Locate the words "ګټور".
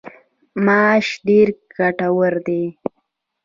1.75-2.33